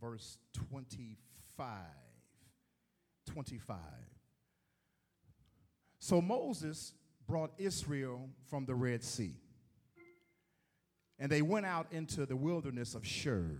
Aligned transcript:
verse 0.00 0.38
25. 0.68 1.76
25. 3.26 3.76
So 5.98 6.20
Moses 6.20 6.94
brought 7.26 7.52
Israel 7.58 8.28
from 8.48 8.64
the 8.64 8.74
Red 8.74 9.04
Sea, 9.04 9.34
and 11.18 11.30
they 11.30 11.42
went 11.42 11.66
out 11.66 11.86
into 11.92 12.26
the 12.26 12.36
wilderness 12.36 12.94
of 12.94 13.06
Shur. 13.06 13.58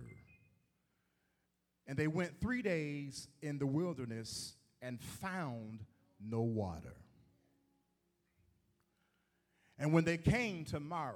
And 1.87 1.97
they 1.97 2.07
went 2.07 2.39
three 2.39 2.61
days 2.61 3.27
in 3.41 3.57
the 3.57 3.65
wilderness 3.65 4.55
and 4.81 5.01
found 5.01 5.83
no 6.19 6.41
water. 6.41 6.95
And 9.77 9.91
when 9.91 10.03
they 10.03 10.17
came 10.17 10.63
to 10.65 10.79
Marah, 10.79 11.15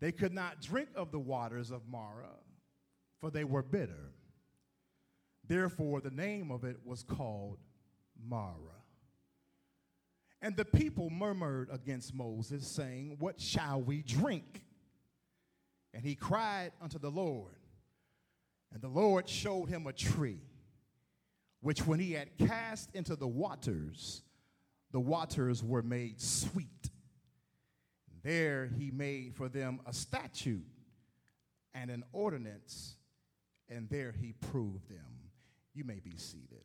they 0.00 0.12
could 0.12 0.32
not 0.32 0.60
drink 0.60 0.90
of 0.94 1.10
the 1.10 1.18
waters 1.18 1.70
of 1.70 1.88
Marah, 1.88 2.38
for 3.20 3.30
they 3.30 3.44
were 3.44 3.62
bitter. 3.62 4.12
Therefore, 5.46 6.00
the 6.00 6.10
name 6.10 6.50
of 6.50 6.64
it 6.64 6.78
was 6.84 7.02
called 7.02 7.58
Marah. 8.28 8.82
And 10.42 10.56
the 10.56 10.64
people 10.64 11.10
murmured 11.10 11.68
against 11.72 12.14
Moses, 12.14 12.66
saying, 12.66 13.16
What 13.18 13.40
shall 13.40 13.80
we 13.80 14.02
drink? 14.02 14.62
And 15.94 16.04
he 16.04 16.14
cried 16.14 16.72
unto 16.82 16.98
the 16.98 17.10
Lord. 17.10 17.54
And 18.72 18.82
the 18.82 18.88
Lord 18.88 19.28
showed 19.28 19.66
him 19.66 19.86
a 19.86 19.92
tree, 19.92 20.42
which 21.60 21.86
when 21.86 21.98
he 21.98 22.12
had 22.12 22.36
cast 22.36 22.94
into 22.94 23.16
the 23.16 23.26
waters, 23.26 24.22
the 24.92 25.00
waters 25.00 25.62
were 25.62 25.82
made 25.82 26.20
sweet. 26.20 26.90
There 28.22 28.70
he 28.78 28.90
made 28.90 29.34
for 29.34 29.48
them 29.48 29.80
a 29.86 29.92
statute 29.92 30.66
and 31.74 31.90
an 31.90 32.02
ordinance, 32.12 32.95
and 33.68 33.88
there 33.88 34.12
he 34.12 34.32
proved 34.32 34.88
them. 34.88 35.30
You 35.74 35.84
may 35.84 36.00
be 36.00 36.16
seated. 36.16 36.64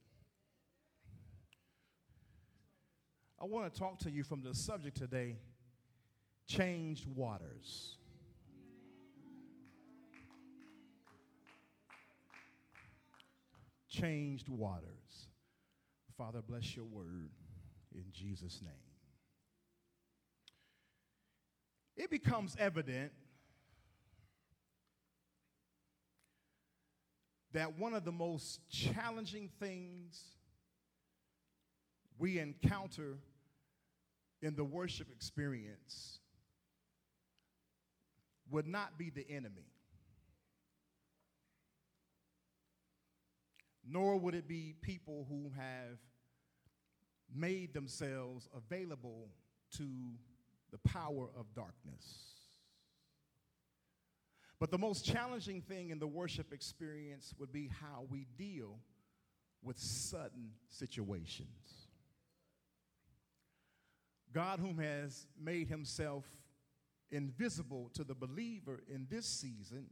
I 3.41 3.45
want 3.45 3.73
to 3.73 3.79
talk 3.79 3.99
to 3.99 4.11
you 4.11 4.23
from 4.23 4.43
the 4.43 4.53
subject 4.53 4.97
today 4.97 5.37
changed 6.47 7.07
waters. 7.07 7.97
Changed 13.89 14.47
waters. 14.47 14.85
Father, 16.17 16.41
bless 16.47 16.75
your 16.75 16.85
word 16.85 17.31
in 17.95 18.03
Jesus' 18.13 18.61
name. 18.61 18.71
It 21.97 22.09
becomes 22.09 22.55
evident 22.59 23.11
that 27.53 27.77
one 27.77 27.93
of 27.93 28.05
the 28.05 28.11
most 28.11 28.59
challenging 28.69 29.49
things 29.59 30.21
we 32.17 32.39
encounter 32.39 33.17
in 34.41 34.55
the 34.55 34.63
worship 34.63 35.07
experience 35.11 36.19
would 38.49 38.67
not 38.67 38.97
be 38.97 39.09
the 39.09 39.25
enemy, 39.29 39.65
nor 43.87 44.17
would 44.17 44.35
it 44.35 44.47
be 44.47 44.75
people 44.81 45.25
who 45.29 45.51
have 45.57 45.97
made 47.33 47.73
themselves 47.73 48.47
available 48.55 49.29
to 49.77 49.87
the 50.71 50.77
power 50.89 51.29
of 51.37 51.45
darkness. 51.55 52.30
But 54.61 54.69
the 54.69 54.77
most 54.77 55.03
challenging 55.03 55.63
thing 55.63 55.89
in 55.89 55.97
the 55.97 56.05
worship 56.05 56.53
experience 56.53 57.33
would 57.39 57.51
be 57.51 57.71
how 57.81 58.05
we 58.11 58.27
deal 58.37 58.77
with 59.63 59.79
sudden 59.79 60.51
situations. 60.69 61.87
God, 64.31 64.59
whom 64.59 64.77
has 64.77 65.25
made 65.35 65.67
himself 65.67 66.25
invisible 67.09 67.89
to 67.95 68.03
the 68.03 68.13
believer 68.13 68.83
in 68.87 69.07
this 69.09 69.25
season, 69.25 69.87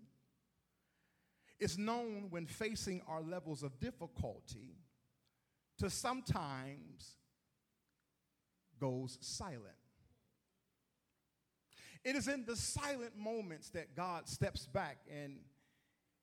is 1.59 1.79
known 1.79 2.27
when 2.29 2.45
facing 2.45 3.01
our 3.07 3.23
levels 3.23 3.63
of 3.63 3.79
difficulty 3.79 4.75
to 5.79 5.89
sometimes 5.89 7.15
goes 8.79 9.17
silent. 9.19 9.78
It 12.03 12.15
is 12.15 12.27
in 12.27 12.45
the 12.45 12.55
silent 12.55 13.17
moments 13.17 13.69
that 13.71 13.95
God 13.95 14.27
steps 14.27 14.65
back 14.67 14.99
and 15.11 15.39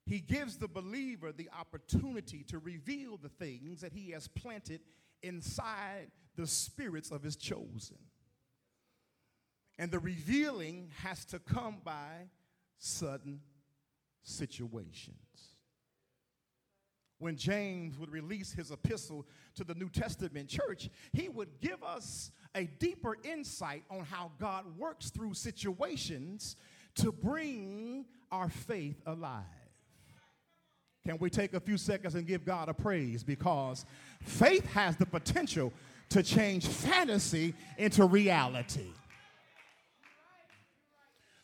he 0.05 0.19
gives 0.19 0.57
the 0.57 0.67
believer 0.67 1.31
the 1.31 1.49
opportunity 1.57 2.43
to 2.47 2.59
reveal 2.59 3.17
the 3.17 3.29
things 3.29 3.81
that 3.81 3.91
he 3.91 4.11
has 4.11 4.27
planted 4.27 4.79
inside 5.21 6.11
the 6.35 6.47
spirits 6.47 7.11
of 7.11 7.23
his 7.23 7.35
chosen. 7.35 7.97
And 9.77 9.91
the 9.91 9.99
revealing 9.99 10.91
has 11.03 11.25
to 11.25 11.39
come 11.39 11.77
by 11.83 12.29
sudden 12.79 13.41
situations. 14.23 15.15
When 17.19 17.35
James 17.35 17.97
would 17.97 18.11
release 18.11 18.53
his 18.53 18.71
epistle 18.71 19.25
to 19.55 19.63
the 19.63 19.73
New 19.73 19.89
Testament 19.89 20.49
church, 20.49 20.89
he 21.13 21.29
would 21.29 21.59
give 21.59 21.83
us 21.83 22.31
a 22.57 22.65
deeper 22.79 23.15
insight 23.23 23.83
on 23.89 24.03
how 24.03 24.31
God 24.39 24.65
works 24.77 25.11
through 25.11 25.35
situations 25.35 26.55
to 26.95 27.11
bring 27.11 28.05
our 28.31 28.49
faith 28.49 28.99
alive. 29.05 29.43
Can 31.05 31.17
we 31.19 31.29
take 31.29 31.53
a 31.53 31.59
few 31.59 31.77
seconds 31.77 32.15
and 32.15 32.25
give 32.25 32.43
God 32.43 32.67
a 32.67 32.73
praise? 32.73 33.23
Because 33.23 33.85
faith 34.21 34.65
has 34.73 34.97
the 34.97 35.05
potential 35.05 35.71
to 36.09 36.23
change 36.23 36.65
fantasy 36.65 37.53
into 37.77 38.05
reality. 38.05 38.89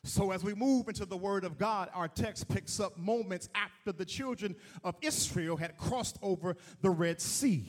So, 0.06 0.32
as 0.32 0.44
we 0.44 0.54
move 0.54 0.90
into 0.90 1.06
the 1.06 1.16
Word 1.16 1.46
of 1.46 1.58
God, 1.58 1.90
our 1.94 2.10
text 2.10 2.50
picks 2.50 2.82
up 2.82 2.98
moments 2.98 3.48
after 3.56 3.94
the 3.94 4.04
children 4.04 4.54
of 4.84 4.96
Israel 5.02 5.56
had 5.56 5.78
crossed 5.78 6.18
over 6.22 6.58
the 6.82 6.90
Red 6.90 7.22
Sea. 7.22 7.66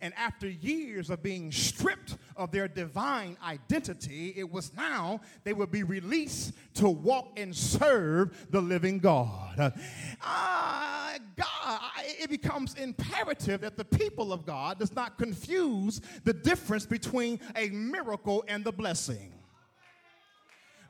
And 0.00 0.12
after 0.16 0.48
years 0.48 1.08
of 1.08 1.22
being 1.22 1.52
stripped 1.52 2.16
of 2.36 2.50
their 2.50 2.66
divine 2.66 3.36
identity, 3.44 4.34
it 4.36 4.50
was 4.50 4.74
now 4.74 5.20
they 5.44 5.52
would 5.52 5.70
be 5.70 5.84
released 5.84 6.52
to 6.74 6.88
walk 6.88 7.28
and 7.36 7.54
serve 7.54 8.50
the 8.50 8.60
living 8.60 8.98
God. 8.98 9.72
Uh, 10.20 11.18
God, 11.36 11.80
it 12.04 12.28
becomes 12.28 12.74
imperative 12.74 13.60
that 13.60 13.76
the 13.76 13.84
people 13.84 14.32
of 14.32 14.44
God 14.44 14.80
does 14.80 14.96
not 14.96 15.16
confuse 15.16 16.00
the 16.24 16.32
difference 16.32 16.86
between 16.86 17.38
a 17.54 17.68
miracle 17.68 18.44
and 18.48 18.64
the 18.64 18.72
blessing. 18.72 19.32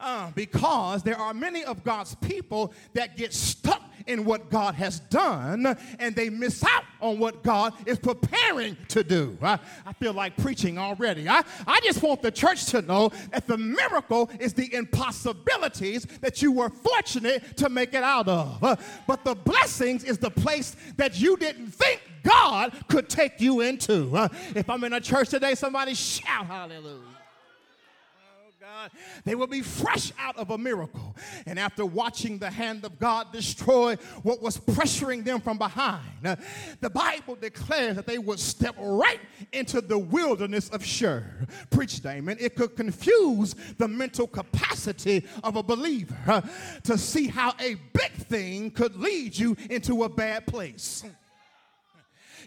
Uh, 0.02 0.32
because 0.34 1.04
there 1.04 1.16
are 1.16 1.32
many 1.32 1.62
of 1.62 1.84
God's 1.84 2.16
people 2.16 2.72
that 2.92 3.16
get 3.16 3.32
stuck 3.32 3.80
in 4.08 4.24
what 4.24 4.50
God 4.50 4.74
has 4.74 4.98
done 4.98 5.76
and 6.00 6.16
they 6.16 6.28
miss 6.28 6.64
out 6.64 6.82
on 7.00 7.20
what 7.20 7.44
God 7.44 7.72
is 7.86 8.00
preparing 8.00 8.76
to 8.88 9.04
do. 9.04 9.38
I, 9.40 9.60
I 9.86 9.92
feel 9.92 10.12
like 10.12 10.36
preaching 10.36 10.76
already. 10.76 11.28
I, 11.28 11.44
I 11.68 11.78
just 11.84 12.02
want 12.02 12.20
the 12.20 12.32
church 12.32 12.66
to 12.66 12.82
know 12.82 13.12
that 13.30 13.46
the 13.46 13.56
miracle 13.56 14.28
is 14.40 14.54
the 14.54 14.74
impossibilities 14.74 16.04
that 16.20 16.42
you 16.42 16.50
were 16.50 16.68
fortunate 16.68 17.56
to 17.58 17.68
make 17.68 17.94
it 17.94 18.02
out 18.02 18.26
of. 18.26 18.62
Uh, 18.62 18.74
but 19.06 19.24
the 19.24 19.36
blessings 19.36 20.02
is 20.02 20.18
the 20.18 20.30
place 20.30 20.74
that 20.96 21.20
you 21.20 21.36
didn't 21.36 21.68
think 21.68 22.00
God 22.24 22.72
could 22.88 23.08
take 23.08 23.40
you 23.40 23.60
into. 23.60 24.16
Uh, 24.16 24.28
if 24.56 24.68
I'm 24.68 24.82
in 24.82 24.94
a 24.94 25.00
church 25.00 25.28
today, 25.28 25.54
somebody 25.54 25.94
shout 25.94 26.46
hallelujah. 26.46 27.21
God, 28.62 28.92
they 29.24 29.34
will 29.34 29.48
be 29.48 29.60
fresh 29.60 30.12
out 30.20 30.36
of 30.36 30.50
a 30.50 30.56
miracle. 30.56 31.16
And 31.46 31.58
after 31.58 31.84
watching 31.84 32.38
the 32.38 32.48
hand 32.48 32.84
of 32.84 32.96
God 32.96 33.32
destroy 33.32 33.96
what 34.22 34.40
was 34.40 34.56
pressuring 34.56 35.24
them 35.24 35.40
from 35.40 35.58
behind, 35.58 36.38
the 36.80 36.90
Bible 36.90 37.34
declares 37.34 37.96
that 37.96 38.06
they 38.06 38.18
would 38.18 38.38
step 38.38 38.76
right 38.78 39.18
into 39.52 39.80
the 39.80 39.98
wilderness 39.98 40.68
of 40.68 40.84
Shur. 40.84 41.24
Preach, 41.70 42.02
Damon. 42.02 42.36
It 42.38 42.54
could 42.54 42.76
confuse 42.76 43.56
the 43.78 43.88
mental 43.88 44.28
capacity 44.28 45.26
of 45.42 45.56
a 45.56 45.62
believer 45.64 46.44
to 46.84 46.96
see 46.96 47.26
how 47.26 47.54
a 47.58 47.74
big 47.92 48.12
thing 48.12 48.70
could 48.70 48.94
lead 48.94 49.36
you 49.36 49.56
into 49.70 50.04
a 50.04 50.08
bad 50.08 50.46
place 50.46 51.02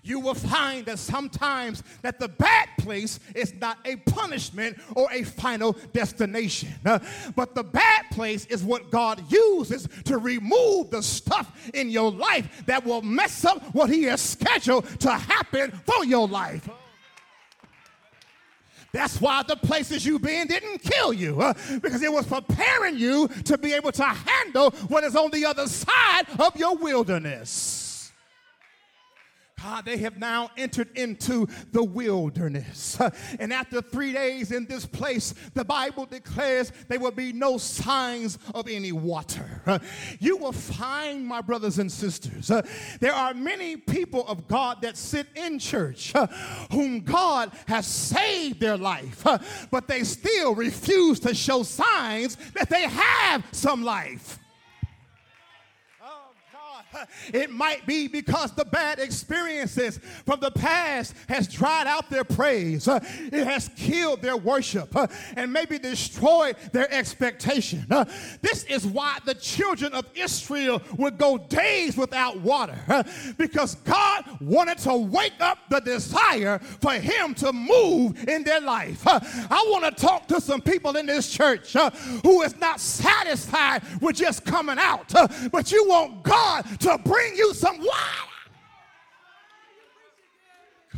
you 0.03 0.19
will 0.19 0.33
find 0.33 0.85
that 0.85 0.99
sometimes 0.99 1.83
that 2.01 2.19
the 2.19 2.27
bad 2.27 2.69
place 2.79 3.19
is 3.33 3.53
not 3.55 3.77
a 3.85 3.95
punishment 3.97 4.77
or 4.95 5.07
a 5.11 5.23
final 5.23 5.73
destination. 5.93 6.69
Uh, 6.85 6.99
but 7.35 7.55
the 7.55 7.63
bad 7.63 8.05
place 8.11 8.45
is 8.45 8.63
what 8.63 8.91
God 8.91 9.23
uses 9.31 9.87
to 10.05 10.17
remove 10.17 10.91
the 10.91 11.01
stuff 11.01 11.69
in 11.73 11.89
your 11.89 12.11
life 12.11 12.65
that 12.65 12.85
will 12.85 13.01
mess 13.01 13.45
up 13.45 13.61
what 13.73 13.89
he 13.89 14.03
has 14.03 14.21
scheduled 14.21 14.85
to 14.99 15.11
happen 15.11 15.71
for 15.85 16.05
your 16.05 16.27
life. 16.27 16.69
That's 18.95 19.19
why 19.19 19.43
the 19.43 19.57
places 19.57 20.05
you've 20.05 20.21
been 20.21 20.47
didn't 20.47 20.77
kill 20.77 21.11
you, 21.11 21.41
uh, 21.41 21.53
because 21.81 22.01
it 22.01 22.11
was 22.11 22.25
preparing 22.25 22.97
you 22.97 23.27
to 23.43 23.57
be 23.57 23.73
able 23.73 23.91
to 23.91 24.05
handle 24.05 24.71
what 24.87 25.03
is 25.03 25.17
on 25.17 25.31
the 25.31 25.43
other 25.45 25.67
side 25.67 26.23
of 26.39 26.55
your 26.55 26.77
wilderness. 26.77 27.84
God, 29.61 29.85
they 29.85 29.97
have 29.97 30.17
now 30.17 30.51
entered 30.57 30.89
into 30.97 31.47
the 31.71 31.83
wilderness. 31.83 32.99
And 33.39 33.51
after 33.53 33.81
three 33.81 34.13
days 34.13 34.51
in 34.51 34.65
this 34.65 34.85
place, 34.85 35.33
the 35.53 35.63
Bible 35.63 36.05
declares 36.05 36.71
there 36.87 36.99
will 36.99 37.11
be 37.11 37.33
no 37.33 37.57
signs 37.57 38.37
of 38.53 38.67
any 38.67 38.91
water. 38.91 39.61
You 40.19 40.37
will 40.37 40.51
find, 40.51 41.25
my 41.25 41.41
brothers 41.41 41.79
and 41.79 41.91
sisters, 41.91 42.49
uh, 42.49 42.61
there 42.99 43.13
are 43.13 43.33
many 43.33 43.77
people 43.77 44.25
of 44.27 44.47
God 44.47 44.81
that 44.81 44.97
sit 44.97 45.27
in 45.35 45.59
church 45.59 46.13
uh, 46.15 46.27
whom 46.71 47.01
God 47.01 47.51
has 47.67 47.85
saved 47.85 48.59
their 48.59 48.77
life, 48.77 49.25
uh, 49.25 49.37
but 49.71 49.87
they 49.87 50.03
still 50.03 50.55
refuse 50.55 51.19
to 51.21 51.33
show 51.33 51.63
signs 51.63 52.37
that 52.53 52.69
they 52.69 52.83
have 52.83 53.43
some 53.51 53.83
life. 53.83 54.39
It 57.33 57.51
might 57.51 57.85
be 57.85 58.07
because 58.07 58.51
the 58.51 58.65
bad 58.65 58.99
experiences 58.99 59.99
from 60.25 60.39
the 60.39 60.51
past 60.51 61.15
has 61.29 61.47
dried 61.47 61.87
out 61.87 62.09
their 62.09 62.23
praise. 62.23 62.87
It 62.87 63.45
has 63.45 63.69
killed 63.75 64.21
their 64.21 64.37
worship 64.37 64.95
uh, 64.95 65.07
and 65.35 65.51
maybe 65.51 65.79
destroyed 65.79 66.55
their 66.71 66.91
expectation. 66.93 67.85
Uh, 67.89 68.05
this 68.41 68.63
is 68.65 68.85
why 68.85 69.17
the 69.25 69.33
children 69.35 69.93
of 69.93 70.05
Israel 70.15 70.81
would 70.97 71.17
go 71.17 71.37
days 71.37 71.97
without 71.97 72.39
water 72.39 72.77
uh, 72.87 73.03
because 73.37 73.75
God 73.75 74.25
wanted 74.41 74.77
to 74.79 74.95
wake 74.95 75.39
up 75.39 75.57
the 75.69 75.79
desire 75.81 76.59
for 76.59 76.93
him 76.93 77.33
to 77.35 77.51
move 77.53 78.27
in 78.27 78.43
their 78.43 78.61
life. 78.61 79.03
I 79.05 79.65
want 79.69 79.85
to 79.85 80.01
talk 80.01 80.27
to 80.27 80.41
some 80.41 80.61
people 80.61 80.95
in 80.97 81.05
this 81.05 81.31
church 81.31 81.73
who 82.23 82.41
is 82.41 82.55
not 82.57 82.79
satisfied 82.79 83.83
with 84.01 84.15
just 84.15 84.45
coming 84.45 84.77
out, 84.77 85.13
but 85.51 85.71
you 85.71 85.87
want 85.87 86.23
God 86.23 86.65
to 86.81 86.84
bring 87.03 87.35
you 87.35 87.53
some 87.53 87.77
water. 87.79 88.34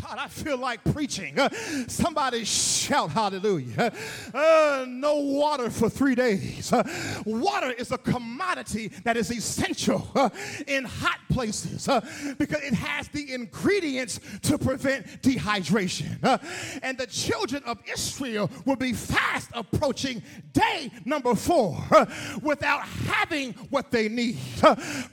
God, 0.07 0.19
I 0.19 0.27
feel 0.29 0.57
like 0.57 0.83
preaching. 0.93 1.37
Uh, 1.37 1.49
somebody 1.87 2.45
shout 2.45 3.11
hallelujah. 3.11 3.91
Uh, 4.33 4.85
no 4.87 5.15
water 5.15 5.69
for 5.69 5.89
three 5.89 6.15
days. 6.15 6.71
Uh, 6.71 6.83
water 7.25 7.71
is 7.71 7.91
a 7.91 7.97
commodity 7.97 8.87
that 9.03 9.17
is 9.17 9.31
essential 9.31 10.09
uh, 10.15 10.29
in 10.65 10.85
hot 10.85 11.19
places 11.29 11.89
uh, 11.89 11.99
because 12.37 12.61
it 12.61 12.73
has 12.73 13.09
the 13.09 13.33
ingredients 13.33 14.21
to 14.43 14.57
prevent 14.57 15.05
dehydration. 15.21 16.23
Uh, 16.23 16.37
and 16.83 16.97
the 16.97 17.07
children 17.07 17.61
of 17.65 17.77
Israel 17.91 18.49
will 18.65 18.75
be 18.77 18.93
fast 18.93 19.49
approaching 19.53 20.21
day 20.53 20.89
number 21.03 21.35
four 21.35 21.83
without 22.41 22.81
having 22.81 23.53
what 23.71 23.91
they 23.91 24.07
need. 24.07 24.39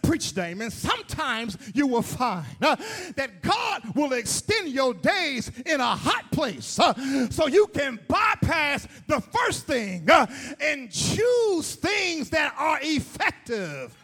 preach, 0.02 0.34
Damon. 0.34 0.70
Sometimes 0.70 1.58
you 1.74 1.86
will 1.88 2.02
find 2.02 2.46
that 2.60 3.42
God 3.42 3.82
will 3.96 4.12
extend 4.12 4.68
your 4.68 4.83
days 4.92 5.50
in 5.66 5.80
a 5.80 5.96
hot 5.96 6.30
place 6.30 6.78
uh, 6.78 6.92
so 7.30 7.46
you 7.46 7.66
can 7.68 7.98
bypass 8.08 8.86
the 9.06 9.20
first 9.20 9.66
thing 9.66 10.08
uh, 10.10 10.26
and 10.60 10.90
choose 10.90 11.76
things 11.76 12.30
that 12.30 12.54
are 12.58 12.78
effective. 12.82 13.94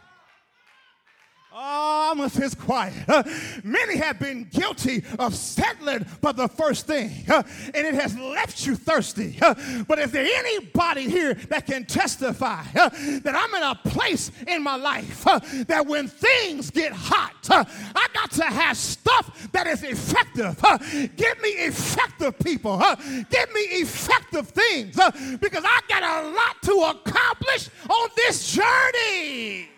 Oh, 1.63 2.15
I'm 2.19 2.29
say 2.31 2.47
it's 2.47 2.55
quiet. 2.55 2.95
Uh, 3.07 3.23
many 3.63 3.99
have 3.99 4.19
been 4.19 4.45
guilty 4.45 5.05
of 5.19 5.35
settling 5.35 6.05
for 6.05 6.33
the 6.33 6.49
first 6.49 6.87
thing, 6.87 7.11
uh, 7.29 7.43
and 7.75 7.87
it 7.87 7.93
has 7.93 8.17
left 8.17 8.65
you 8.65 8.75
thirsty. 8.75 9.37
Uh, 9.43 9.55
but 9.87 9.99
is 9.99 10.11
there 10.11 10.27
anybody 10.27 11.11
here 11.11 11.35
that 11.51 11.67
can 11.67 11.85
testify 11.85 12.63
uh, 12.75 12.89
that 12.89 13.35
I'm 13.35 13.55
in 13.55 13.63
a 13.63 13.75
place 13.91 14.31
in 14.49 14.63
my 14.63 14.77
life 14.77 15.27
uh, 15.27 15.39
that 15.67 15.85
when 15.87 16.09
things 16.09 16.71
get 16.71 16.93
hot, 16.95 17.35
uh, 17.51 17.65
I 17.95 18.07
got 18.15 18.31
to 18.33 18.45
have 18.45 18.79
stuff 18.79 19.49
that 19.53 19.67
is 19.67 19.83
effective. 19.83 20.57
give 21.17 21.43
me 21.43 21.51
effective 21.51 22.39
people. 22.39 22.79
give 23.29 23.53
me 23.53 23.61
effective 23.61 24.49
things 24.49 24.97
because 25.39 25.65
I 25.67 25.81
got 25.89 26.03
a 26.03 26.31
lot 26.31 26.63
to 26.63 27.01
accomplish 27.01 27.69
on 27.91 28.09
this 28.17 28.51
journey 28.53 29.69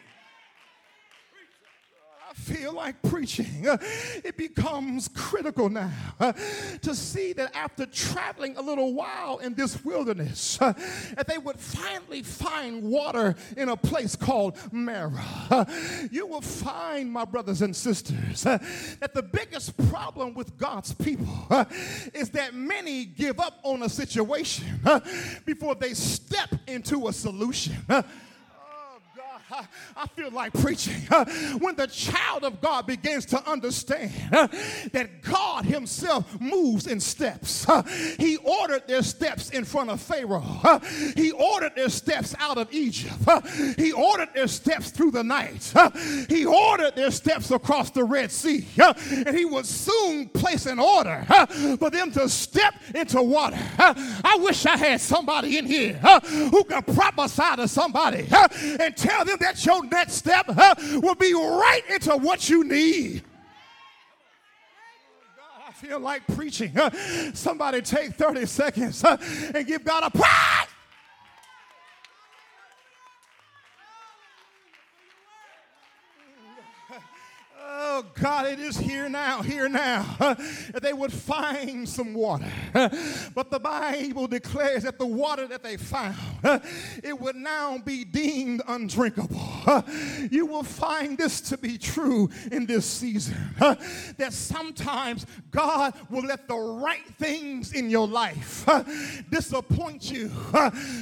feel 2.42 2.72
like 2.72 3.00
preaching, 3.02 3.68
uh, 3.68 3.76
it 4.24 4.36
becomes 4.36 5.08
critical 5.08 5.68
now 5.68 5.90
uh, 6.18 6.32
to 6.82 6.94
see 6.94 7.32
that 7.32 7.54
after 7.54 7.86
traveling 7.86 8.56
a 8.56 8.60
little 8.60 8.94
while 8.94 9.38
in 9.38 9.54
this 9.54 9.84
wilderness, 9.84 10.60
uh, 10.60 10.72
that 11.14 11.26
they 11.28 11.38
would 11.38 11.58
finally 11.58 12.22
find 12.22 12.82
water 12.82 13.34
in 13.56 13.68
a 13.68 13.76
place 13.76 14.16
called 14.16 14.58
Marah. 14.72 15.68
you 16.10 16.26
will 16.26 16.40
find, 16.40 17.10
my 17.10 17.24
brothers 17.24 17.62
and 17.62 17.74
sisters, 17.74 18.42
that 18.42 19.14
the 19.14 19.22
biggest 19.22 19.76
problem 19.88 20.34
with 20.34 20.56
God's 20.58 20.92
people 20.94 21.66
is 22.12 22.30
that 22.30 22.54
many 22.54 23.04
give 23.04 23.38
up 23.38 23.60
on 23.62 23.82
a 23.82 23.88
situation 23.88 24.66
before 25.44 25.74
they 25.74 25.94
step 25.94 26.50
into 26.66 27.06
a 27.08 27.12
solution. 27.12 27.76
I 29.96 30.06
feel 30.08 30.30
like 30.30 30.52
preaching. 30.54 31.00
When 31.58 31.74
the 31.76 31.86
child 31.86 32.44
of 32.44 32.60
God 32.60 32.86
begins 32.86 33.26
to 33.26 33.50
understand 33.50 34.12
that 34.92 35.22
God 35.22 35.64
Himself 35.64 36.40
moves 36.40 36.86
in 36.86 37.00
steps, 37.00 37.66
He 38.18 38.36
ordered 38.38 38.86
their 38.86 39.02
steps 39.02 39.50
in 39.50 39.64
front 39.64 39.90
of 39.90 40.00
Pharaoh, 40.00 40.80
He 41.16 41.32
ordered 41.32 41.74
their 41.74 41.88
steps 41.88 42.34
out 42.38 42.58
of 42.58 42.72
Egypt, 42.72 43.14
He 43.76 43.92
ordered 43.92 44.30
their 44.34 44.48
steps 44.48 44.90
through 44.90 45.12
the 45.12 45.24
night, 45.24 45.72
He 46.28 46.44
ordered 46.46 46.96
their 46.96 47.10
steps 47.10 47.50
across 47.50 47.90
the 47.90 48.04
Red 48.04 48.30
Sea, 48.30 48.66
and 48.78 49.36
He 49.36 49.44
would 49.44 49.66
soon 49.66 50.28
place 50.28 50.66
an 50.66 50.78
order 50.78 51.24
for 51.78 51.90
them 51.90 52.10
to 52.12 52.28
step 52.28 52.74
into 52.94 53.22
water. 53.22 53.58
I 53.78 54.38
wish 54.40 54.66
I 54.66 54.76
had 54.76 55.00
somebody 55.00 55.58
in 55.58 55.66
here 55.66 55.94
who 55.94 56.64
could 56.64 56.86
prophesy 56.86 57.56
to 57.56 57.68
somebody 57.68 58.26
and 58.80 58.96
tell 58.96 59.24
them 59.24 59.38
that 59.42 59.64
your 59.66 59.84
next 59.84 60.14
step 60.14 60.46
uh, 60.48 60.74
will 61.02 61.14
be 61.14 61.34
right 61.34 61.82
into 61.90 62.16
what 62.16 62.48
you 62.48 62.64
need 62.64 63.22
I 65.72 65.74
feel 65.74 66.00
like 66.00 66.26
preaching. 66.36 66.76
Somebody 67.34 67.80
take 67.80 68.14
30 68.14 68.46
seconds 68.46 69.02
and 69.04 69.66
give 69.66 69.82
God 69.84 70.04
a 70.04 70.10
praise. 70.10 70.68
Oh, 77.84 78.04
Is 78.72 78.78
here 78.78 79.10
now, 79.10 79.42
here 79.42 79.68
now. 79.68 80.36
They 80.82 80.94
would 80.94 81.12
find 81.12 81.86
some 81.86 82.14
water. 82.14 82.50
But 83.34 83.50
the 83.50 83.60
Bible 83.60 84.26
declares 84.26 84.84
that 84.84 84.98
the 84.98 85.06
water 85.06 85.46
that 85.46 85.62
they 85.62 85.76
found, 85.76 86.16
it 87.04 87.18
would 87.18 87.36
now 87.36 87.78
be 87.78 88.04
deemed 88.04 88.62
undrinkable. 88.66 89.74
You 90.30 90.46
will 90.46 90.62
find 90.62 91.18
this 91.18 91.40
to 91.42 91.58
be 91.58 91.76
true 91.76 92.30
in 92.50 92.64
this 92.64 92.86
season. 92.86 93.36
That 93.58 94.32
sometimes 94.32 95.26
God 95.50 95.92
will 96.08 96.24
let 96.24 96.48
the 96.48 96.56
right 96.56 97.06
things 97.18 97.72
in 97.72 97.90
your 97.90 98.08
life 98.08 98.66
disappoint 99.30 100.10
you 100.10 100.30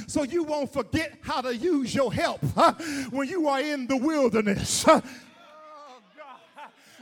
so 0.07 0.23
you 0.23 0.43
won't 0.43 0.73
forget 0.73 1.19
how 1.21 1.41
to 1.41 1.55
use 1.55 1.95
your 1.95 2.11
help 2.11 2.41
when 3.11 3.29
you 3.29 3.47
are 3.47 3.61
in 3.61 3.87
the 3.87 3.97
wilderness. 3.97 4.85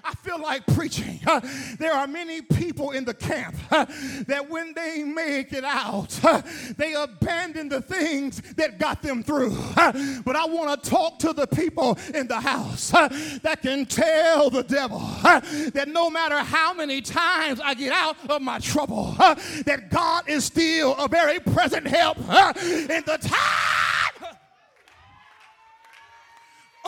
I 0.04 0.14
feel 0.16 0.40
like 0.42 0.66
preaching. 0.68 1.20
Uh, 1.26 1.42
there 1.80 1.94
are 1.94 2.08
many 2.08 2.42
people 2.42 2.92
in 2.92 3.06
the 3.06 3.14
camp 3.14 3.56
uh, 3.72 3.86
that 4.28 4.50
when 4.50 4.74
they 4.74 5.04
make 5.04 5.54
it 5.54 5.64
out, 5.64 6.20
uh, 6.24 6.42
they 6.78 6.94
abandon 6.94 7.70
the 7.70 7.82
things 7.82 8.42
that 8.56 8.80
got 8.80 9.02
them 9.02 9.24
through. 9.24 9.58
But 9.76 10.36
I 10.36 10.46
want 10.46 10.84
to 10.84 10.90
talk 10.90 11.20
to 11.20 11.34
the 11.34 11.48
people 11.48 11.98
in 12.14 12.28
the 12.28 12.40
house 12.40 12.92
that 12.92 13.60
can 13.62 13.86
tell 13.86 14.50
the 14.50 14.64
devil 14.64 15.00
that 15.00 15.88
no 15.88 16.10
matter 16.10 16.38
how 16.40 16.74
many 16.74 17.02
times 17.02 17.60
I 17.60 17.74
get 17.74 17.94
out 17.94 18.16
of 18.30 18.42
my 18.42 18.60
trouble, 18.60 19.16
that 19.18 19.90
God 19.90 20.28
is 20.28 20.46
still 20.46 20.96
a 20.96 21.08
very 21.08 21.40
present 21.40 21.88
help 21.88 22.18
in 22.18 23.04
the 23.06 23.18
time 23.22 23.79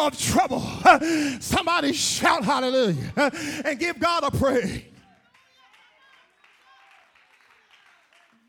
of 0.08 0.20
trouble. 0.20 0.62
Somebody 1.40 1.94
shout 1.94 2.44
hallelujah 2.44 3.32
and 3.66 3.80
give 3.80 4.00
God 4.00 4.24
a 4.24 4.32
praise. 4.32 4.84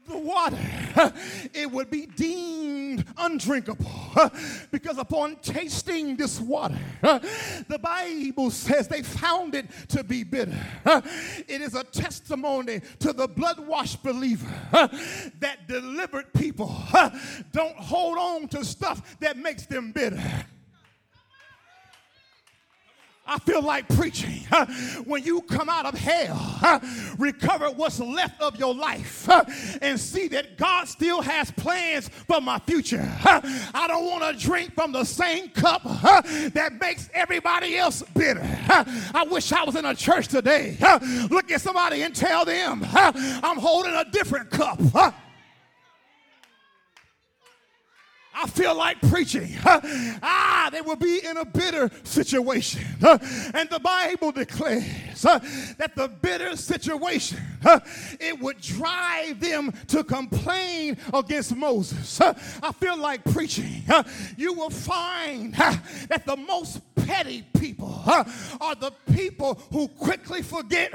The 0.09 0.19
water 0.19 0.59
it 1.55 1.71
would 1.71 1.91
be 1.91 2.07
deemed 2.07 3.05
undrinkable. 3.17 3.91
Because 4.71 4.99
upon 4.99 5.37
tasting 5.37 6.17
this 6.17 6.41
water, 6.41 6.79
the 7.03 7.79
Bible 7.81 8.51
says 8.51 8.89
they 8.89 9.03
found 9.03 9.55
it 9.55 9.67
to 9.89 10.03
be 10.03 10.25
bitter. 10.25 10.59
It 11.49 11.61
is 11.61 11.75
a 11.75 11.85
testimony 11.85 12.81
to 13.01 13.13
the 13.13 13.29
blood 13.29 13.61
washed 13.67 14.03
believer 14.03 14.51
that 14.73 15.69
delivered 15.69 16.33
people 16.33 16.75
don't 17.53 17.77
hold 17.77 18.19
on 18.19 18.49
to 18.49 18.65
stuff 18.65 19.19
that 19.21 19.37
makes 19.37 19.67
them 19.67 19.93
bitter. 19.93 20.23
I 23.25 23.39
feel 23.39 23.63
like 23.63 23.89
preaching. 23.89 24.41
When 25.05 25.23
you 25.23 25.43
come 25.43 25.69
out 25.69 25.87
of 25.87 25.95
hell, 25.95 26.81
recover 27.19 27.71
what's 27.71 28.01
left 28.01 28.43
of 28.43 28.57
your 28.57 28.75
life, 28.75 29.29
and 29.81 29.99
see 29.99 30.29
that 30.29 30.57
God 30.57 30.89
still 30.89 31.23
has 31.23 31.51
plans 31.53 32.09
for 32.09 32.41
my 32.41 32.59
future. 32.59 33.09
I 33.25 33.87
don't 33.89 34.07
want 34.07 34.23
to 34.39 34.45
drink 34.45 34.75
from 34.75 34.93
the 34.93 35.05
same 35.05 35.51
cup 35.51 35.83
that 35.85 36.79
makes 36.81 37.09
everybody 37.15 37.77
else 37.77 38.03
bitter. 38.15 38.47
I 38.69 39.25
wish 39.31 39.53
I 39.53 39.65
was 39.65 39.77
in 39.77 39.85
a 39.85 39.95
church 39.95 40.29
today. 40.29 40.77
Look 41.31 41.51
at 41.51 41.61
somebody 41.61 42.03
and 42.03 42.15
tell 42.15 42.45
them 42.45 42.85
I'm 42.93 43.59
holding 43.59 43.95
a 43.95 44.05
different 44.05 44.51
cup. 44.51 44.81
I 48.35 48.47
feel 48.47 48.75
like 48.75 49.01
preaching. 49.03 49.51
ah, 49.65 50.69
they 50.73 50.81
will 50.81 50.97
be 50.97 51.25
in 51.25 51.37
a 51.37 51.45
bitter 51.45 51.91
situation. 52.05 52.83
and 53.03 53.69
the 53.69 53.81
Bible 53.83 54.33
declares 54.33 55.25
uh, 55.25 55.39
that 55.79 55.95
the 55.95 56.09
bitter 56.09 56.57
situation, 56.57 57.39
uh, 57.65 57.81
it 58.19 58.39
would 58.41 58.61
drive 58.61 59.41
them 59.41 59.73
to 59.89 60.03
complain 60.03 60.97
against 61.13 61.55
Moses. 61.55 62.21
I 62.21 62.73
feel 62.73 62.97
like 62.97 63.23
preaching. 63.33 63.83
you 64.37 64.55
will 64.55 64.71
find 64.71 65.55
that 65.55 66.23
the 66.25 66.37
most 66.37 66.81
petty 66.95 67.45
people 67.59 68.03
uh, 68.07 68.25
are 68.61 68.75
the 68.75 68.93
people 69.13 69.61
who 69.71 69.89
quickly 69.89 70.43
forget 70.43 70.95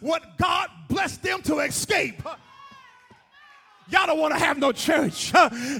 what 0.00 0.38
God 0.38 0.68
blessed 0.88 1.22
them 1.22 1.42
to 1.42 1.58
escape. 1.60 2.22
Y'all 3.90 4.06
don't 4.06 4.18
want 4.18 4.32
to 4.32 4.40
have 4.40 4.58
no 4.58 4.72
church. 4.72 5.32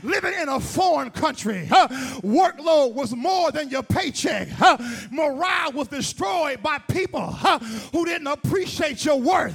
Living 0.02 0.34
in 0.34 0.48
a 0.48 0.60
foreign 0.60 1.10
country. 1.10 1.66
Workload 1.70 2.92
was 2.92 3.14
more 3.14 3.50
than 3.50 3.70
your 3.70 3.82
paycheck. 3.82 4.48
Morale 5.10 5.72
was 5.72 5.88
destroyed 5.88 6.62
by 6.62 6.78
people 6.78 7.32
who 7.92 8.04
didn't 8.04 8.26
appreciate 8.26 9.04
your 9.04 9.18
worth. 9.20 9.54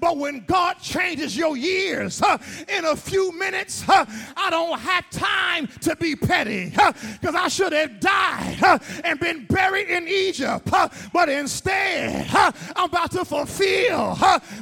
But 0.00 0.16
when 0.16 0.44
God 0.46 0.74
changes 0.80 1.36
your 1.36 1.56
years 1.56 2.20
in 2.68 2.84
a 2.84 2.96
few 2.96 3.30
minutes, 3.38 3.84
I 3.88 4.48
don't 4.50 4.78
have 4.80 5.08
time 5.10 5.68
to 5.82 5.94
be 5.96 6.16
petty 6.16 6.70
because 6.70 7.34
I 7.36 7.48
should 7.48 7.72
have 7.72 8.00
died 8.00 8.80
and 9.04 9.20
been 9.20 9.46
buried 9.46 9.88
in 9.88 10.08
Egypt. 10.08 10.68
But 11.12 11.28
instead, 11.28 12.26
I'm 12.32 12.88
about 12.88 13.12
to 13.12 13.24
fulfill 13.24 14.16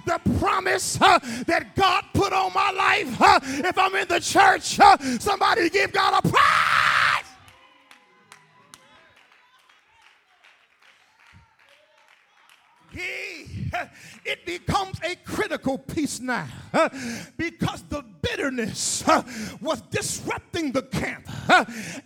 the 0.04 0.20
promise 0.38 0.96
that 0.98 1.74
God 1.74 2.04
put 2.12 2.32
on 2.34 2.52
my 2.52 2.70
life 2.70 3.13
if 3.20 3.78
I'm 3.78 3.94
in 3.94 4.08
the 4.08 4.20
church, 4.20 4.78
somebody 5.20 5.70
give 5.70 5.92
God 5.92 6.22
a 6.24 6.28
prize. 6.28 7.24
He, 12.92 13.70
it 14.24 14.46
becomes 14.46 14.98
a 15.02 15.16
critical 15.16 15.78
piece 15.78 16.20
now 16.20 16.48
because 17.36 17.82
the 17.88 18.04
bitterness 18.22 19.04
was 19.60 19.80
disrupting 19.90 20.72
the 20.72 20.82
camp. 20.82 21.28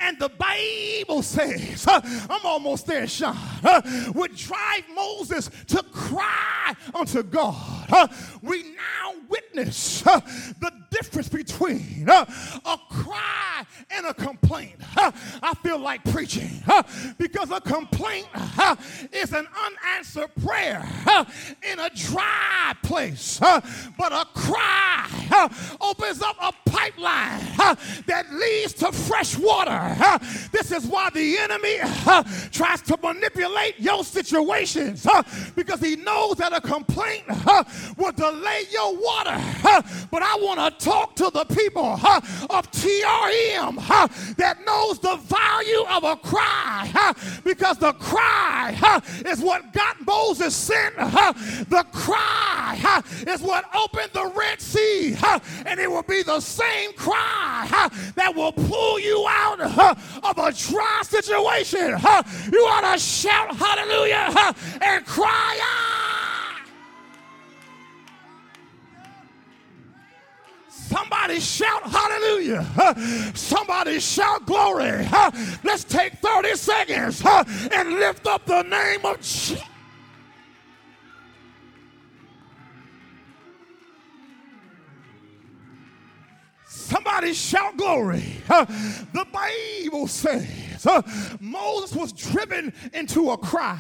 And 0.01 0.19
the 0.19 0.29
Bible 0.31 1.23
says, 1.23 1.87
I'm 1.89 2.45
almost 2.45 2.87
there, 2.87 3.07
Sean, 3.07 3.37
would 4.15 4.35
drive 4.35 4.85
Moses 4.95 5.51
to 5.69 5.83
cry 5.93 6.75
unto 6.95 7.23
God. 7.23 8.11
We 8.43 8.63
now 8.63 9.15
witness 9.29 10.03
the 10.03 10.73
difference 10.91 11.29
between 11.29 12.09
a 12.09 12.79
cry 12.91 13.65
and 13.91 14.07
a 14.07 14.15
complaint. 14.15 14.77
I 14.97 15.55
feel 15.63 15.79
like 15.79 16.05
preaching 16.13 16.63
because 17.17 17.51
a 17.51 17.61
complaint 17.61 18.27
is 19.13 19.33
an 19.33 19.47
unanswered 19.67 20.35
prayer 20.45 20.87
in 21.71 21.79
a 21.79 21.91
唰 22.09 22.58
place, 22.83 23.39
but 23.41 24.13
a 24.13 24.25
cry 24.35 25.49
opens 25.81 26.23
up 26.23 26.37
a 26.41 26.53
pipeline 26.71 27.41
that 28.07 28.27
leads 28.33 28.73
to 28.75 28.93
fresh 28.93 29.37
water. 29.37 29.97
This 30.53 30.73
is 30.73 30.87
why 30.87 31.11
the 31.11 31.39
enemy 31.39 31.79
tries 32.51 32.83
to 32.83 32.99
manipulate 33.03 33.79
your 33.79 34.05
situations 34.05 35.07
because 35.55 35.81
he 35.81 35.97
knows 35.97 36.37
that 36.37 36.53
a 36.53 36.61
complaint 36.61 37.25
will 37.97 38.13
delay 38.13 38.65
your 38.71 38.97
water. 38.97 39.39
But 40.11 40.23
I 40.23 40.37
want 40.41 40.61
to 40.61 40.85
talk 40.85 41.15
to 41.17 41.31
the 41.31 41.45
people 41.45 41.85
of 41.85 42.71
TRM 42.73 44.37
that 44.37 44.65
knows 44.65 44.99
the 44.99 45.17
value 45.17 45.85
of 45.91 46.05
a 46.05 46.17
cry 46.17 47.13
because 47.45 47.79
the 47.79 47.93
cry 47.95 49.01
is 49.27 49.41
what 49.41 49.73
got 49.73 49.97
Moses 50.07 50.55
sent. 50.55 50.97
The 50.97 51.85
cry 51.93 52.58
is 53.27 53.41
what 53.41 53.65
opened 53.75 54.11
the 54.13 54.27
Red 54.35 54.61
Sea, 54.61 55.17
and 55.67 55.79
it 55.81 55.91
will 55.91 56.03
be 56.03 56.23
the 56.23 56.41
same 56.41 56.93
cry 56.95 57.89
that 58.15 58.35
will 58.35 58.53
pull 58.53 58.99
you 59.01 59.27
out 59.29 59.61
of 59.61 60.39
a 60.39 60.53
dry 60.53 61.03
situation. 61.05 61.89
You 62.53 62.61
ought 62.67 62.93
to 62.93 62.99
shout 62.99 63.55
hallelujah 63.57 64.55
and 64.81 65.07
cry 65.07 65.59
out. 65.63 65.89
Somebody 70.71 71.41
shout 71.41 71.83
hallelujah. 71.83 72.65
Somebody 73.35 74.01
shout 74.01 74.47
glory. 74.47 75.07
Let's 75.63 75.85
take 75.85 76.15
30 76.15 76.55
seconds 76.57 77.23
and 77.73 77.93
lift 77.95 78.27
up 78.27 78.47
the 78.47 78.63
name 78.63 79.05
of 79.05 79.21
Jesus. 79.21 79.63
Somebody 87.29 87.35
shout 87.35 87.77
glory. 87.77 88.43
the 89.13 89.27
Bible 89.31 90.07
says 90.07 90.87
Moses 91.41 91.95
was 91.95 92.13
driven 92.13 92.73
into 92.95 93.31
a 93.31 93.37
cry, 93.37 93.79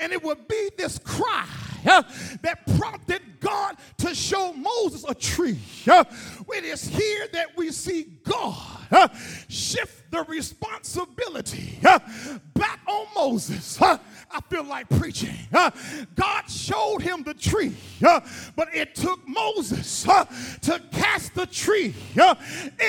and 0.00 0.12
it 0.12 0.22
would 0.22 0.48
be 0.48 0.70
this 0.76 0.98
cry 0.98 1.46
that 1.84 2.58
prompted 2.78 3.37
God 3.40 3.76
to 3.98 4.14
show 4.14 4.52
Moses 4.52 5.04
a 5.08 5.14
tree. 5.14 5.58
It 5.86 6.64
is 6.64 6.86
here 6.86 7.26
that 7.32 7.56
we 7.56 7.70
see 7.70 8.08
God 8.24 9.10
shift 9.48 10.10
the 10.10 10.24
responsibility 10.24 11.78
back 11.82 12.80
on 12.86 13.06
Moses. 13.14 13.80
I 13.80 14.40
feel 14.50 14.64
like 14.64 14.88
preaching. 14.90 15.36
God 16.14 16.48
showed 16.48 17.00
him 17.00 17.22
the 17.22 17.34
tree, 17.34 17.74
but 18.00 18.68
it 18.74 18.94
took 18.94 19.26
Moses 19.26 20.02
to 20.02 20.82
cast 20.92 21.34
the 21.34 21.46
tree 21.46 21.94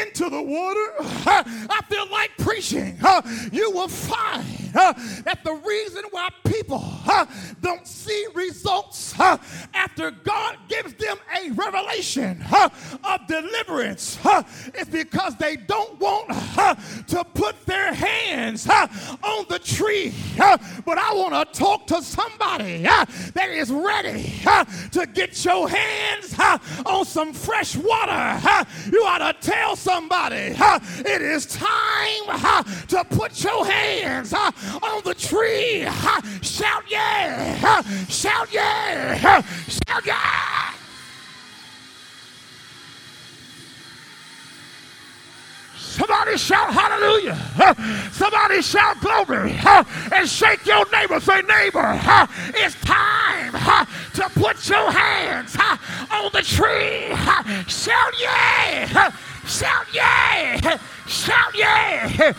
into 0.01 0.29
the 0.29 0.41
water. 0.41 0.87
I 0.99 1.81
feel 1.89 2.09
like 2.09 2.31
preaching. 2.37 2.97
You 3.51 3.71
will 3.71 3.87
find 3.87 4.45
that 4.73 5.39
the 5.43 5.53
reason 5.53 6.03
why 6.11 6.29
people 6.45 6.83
don't 7.61 7.85
see 7.87 8.25
results 8.33 9.13
after 9.73 10.11
God 10.11 10.38
gives 10.67 10.93
them 10.93 11.17
a 11.41 11.51
revelation 11.51 12.43
of 12.51 13.27
deliverance 13.27 14.17
It's 14.73 14.89
because 14.89 15.35
they 15.37 15.55
don't 15.55 15.99
want 15.99 16.29
to 17.07 17.23
put 17.33 17.65
their 17.65 17.93
hands 17.93 18.67
on 18.69 19.45
the 19.49 19.59
tree. 19.59 20.13
But 20.37 20.97
I 20.97 21.13
want 21.13 21.53
to 21.53 21.59
talk 21.59 21.87
to 21.87 22.01
somebody 22.01 22.83
that 22.83 23.49
is 23.49 23.71
ready 23.71 24.41
to 24.91 25.07
get 25.13 25.43
your 25.43 25.69
hands 25.69 26.35
on 26.85 27.05
some 27.05 27.33
fresh 27.33 27.75
water. 27.75 28.39
You 28.91 29.03
ought 29.03 29.19
to 29.19 29.33
tell 29.41 29.75
somebody 29.75 30.55
it 30.55 31.21
is 31.21 31.45
time 31.45 32.39
to 32.87 33.05
put 33.09 33.43
your 33.43 33.65
hands 33.65 34.33
on 34.33 35.01
the 35.03 35.15
tree. 35.15 35.87
Shout 36.41 36.83
yeah! 36.89 37.81
Shout 38.07 38.53
yeah! 38.53 39.41
Shout 39.67 40.05
yeah! 40.05 40.73
Somebody 45.75 46.28
shout 46.39 46.73
hallelujah. 46.73 47.37
Somebody 48.11 48.61
shout 48.61 48.99
glory. 49.01 49.59
And 50.13 50.27
shake 50.27 50.65
your 50.65 50.85
neighbor. 50.91 51.19
Say, 51.19 51.41
neighbor, 51.41 51.99
it's 52.55 52.75
time 52.81 53.51
to 54.13 54.29
put 54.39 54.69
your 54.69 54.91
hands 54.91 55.57
on 56.11 56.31
the 56.33 56.41
tree. 56.41 57.13
Shout 57.67 58.13
yeah! 58.19 59.11
Shout 59.45 59.87
yeah! 59.93 60.77
Shout 61.07 61.55
yeah! 61.57 62.33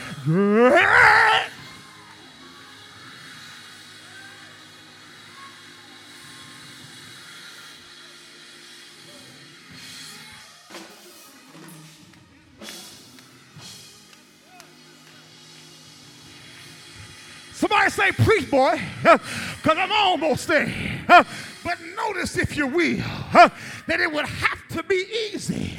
Somebody 17.61 17.90
say, 17.90 18.11
preach, 18.12 18.50
boy, 18.50 18.81
because 19.02 19.76
I'm 19.76 19.93
almost 19.93 20.49
there. 20.49 21.05
But 21.62 21.76
notice, 21.95 22.38
if 22.38 22.57
you 22.57 22.67
will, 22.67 22.97
that 23.35 24.00
it 24.00 24.11
would 24.11 24.25
have 24.25 24.67
to 24.69 24.83
be 24.83 25.05
easy 25.31 25.76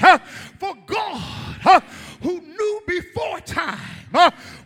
for 0.60 0.76
God, 0.86 1.82
who 2.22 2.40
knew 2.40 2.82
before 2.86 3.40
time 3.40 3.80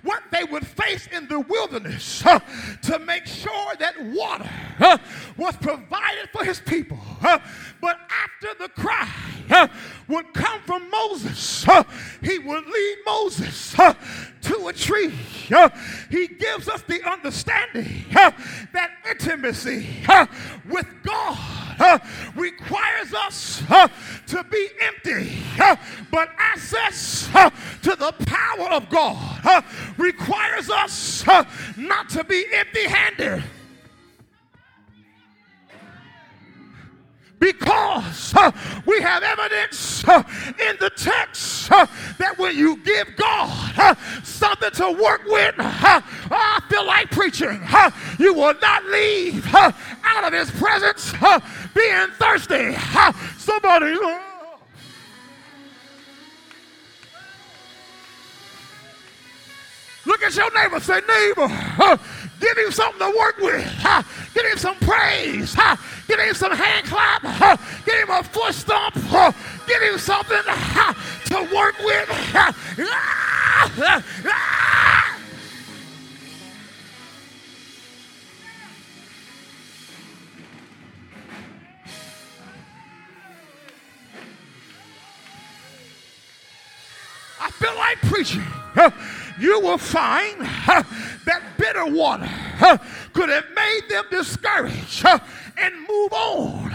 what 0.01 0.24
they 0.29 0.43
would 0.43 0.67
face 0.67 1.07
in 1.07 1.25
the 1.29 1.39
wilderness, 1.39 2.22
to 2.81 3.00
make 3.00 3.25
sure 3.25 3.75
that 3.79 3.95
water 3.98 5.00
was 5.38 5.55
provided 5.55 6.29
for 6.34 6.43
his 6.43 6.60
people. 6.60 7.00
But 7.22 7.98
after 8.10 8.50
the 8.60 8.67
cry 8.69 9.69
would 10.10 10.34
come 10.34 10.60
from 10.63 10.89
Moses, 10.91 11.65
he 12.22 12.39
would 12.39 12.65
lead 12.65 12.98
Moses 13.05 13.74
to 14.46 14.68
a 14.68 14.74
tree. 14.74 15.12
He 16.10 16.28
gives 16.28 16.68
us 16.68 16.82
the 16.84 17.02
understanding 17.10 18.06
that 18.12 18.92
intimacy 19.10 19.88
with 20.68 20.88
God 21.04 22.02
requires 22.36 23.14
us 23.14 23.64
to 24.28 24.44
be 24.46 24.68
empty, 24.82 25.38
but 26.12 26.30
access 26.38 27.28
to 27.84 27.96
the 27.96 28.14
power 28.25 28.70
of 28.70 28.90
God 28.90 29.64
requires 29.98 30.70
us 30.70 31.25
not 31.78 32.10
to 32.10 32.24
be 32.24 32.46
empty 32.54 32.88
handed. 32.88 33.44
Because 37.39 38.34
uh, 38.36 38.51
we 38.86 39.01
have 39.01 39.24
evidence 39.24 40.08
uh, 40.08 40.24
in 40.70 40.77
the 40.80 40.89
text 40.96 41.72
uh, 41.72 41.86
that 42.18 42.38
when 42.38 42.56
you 42.58 42.77
give 42.77 43.15
God 43.15 43.74
uh, 43.77 43.96
something 44.24 44.72
to 44.72 44.92
work 45.01 45.24
with, 45.25 45.56
uh, 45.60 46.01
I 46.32 46.62
feel 46.70 46.86
like 46.86 47.12
preaching, 47.12 47.60
uh, 47.72 47.92
you 48.20 48.34
will 48.34 48.56
not 48.62 48.86
leave 48.86 49.46
out 49.54 50.24
of 50.24 50.34
His 50.34 50.51
presence 50.51 51.12
being 51.74 52.08
thirsty. 52.18 52.75
somebody. 53.38 53.96
Look 60.06 60.22
at 60.22 60.36
your 60.36 60.54
neighbor. 60.54 60.80
Say, 60.80 61.01
neighbor, 61.08 62.00
Give 62.46 62.58
him 62.60 62.72
something 62.72 63.00
to 63.00 63.18
work 63.18 63.38
with. 63.40 63.66
Give 64.36 64.46
him 64.46 64.58
some 64.58 64.75
praise. 64.75 65.56
Give 66.08 66.20
him 66.20 66.36
some 66.36 66.52
hand 66.52 66.86
clap. 66.86 67.24
Give 67.86 67.96
him 67.96 68.12
a 68.12 68.22
foot 68.22 68.54
stomp. 68.54 68.94
Give 69.66 69.82
him 69.82 69.98
something 69.98 70.44
to 71.25 71.56
work 71.56 71.80
with. 71.80 72.08
I 87.42 87.50
feel 87.52 87.75
like 87.75 87.98
preaching. 88.02 88.44
You 89.40 89.60
will 89.62 89.80
find 89.80 90.42
that 91.25 91.42
bitter 91.65 91.86
water 91.86 92.29
could 93.13 93.29
have 93.29 93.45
made 93.55 93.81
them 93.89 94.03
discouraged 94.12 95.05
and 95.57 95.74
move 95.88 96.13
on 96.13 96.69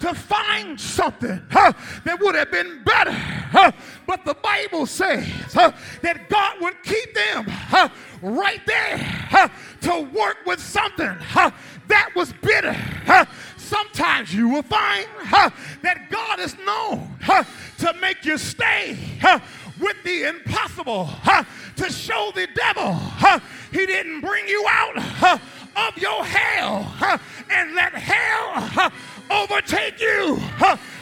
to 0.00 0.14
find 0.14 0.80
something 0.80 1.40
that 1.50 2.18
would 2.20 2.34
have 2.34 2.50
been 2.50 2.82
better. 2.84 3.16
But 4.06 4.24
the 4.24 4.34
Bible 4.34 4.86
says 4.86 5.26
that 5.52 6.28
God 6.28 6.56
would 6.60 6.82
keep 6.82 7.14
them 7.14 7.46
right 8.22 8.60
there 8.66 9.50
to 9.82 10.00
work 10.12 10.38
with 10.46 10.60
something 10.60 11.16
that 11.88 12.10
was 12.16 12.32
bitter. 12.42 12.76
Sometimes 13.56 14.34
you 14.34 14.48
will 14.48 14.62
find 14.62 15.06
that 15.82 16.08
God 16.10 16.40
is 16.40 16.56
known 16.66 17.08
to 17.78 17.94
make 18.00 18.24
you 18.24 18.36
stay 18.36 18.98
with 19.80 19.96
the 20.04 20.28
impossible 20.28 21.08
to 21.76 21.90
show 21.90 22.30
the 22.34 22.46
devil 22.54 22.92
he 23.74 23.86
didn't 23.86 24.20
bring 24.20 24.46
you 24.46 24.64
out 24.70 24.96
of 25.76 25.98
your 25.98 26.24
hell 26.24 27.20
and 27.50 27.74
let 27.74 27.92
hell 27.92 28.92
overtake 29.28 30.00
you. 30.00 30.38